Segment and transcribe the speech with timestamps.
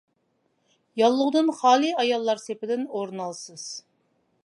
[1.01, 3.69] ياللۇغدىن خالىي ئاياللار سېپىدىن ئورۇن ئالىسىز.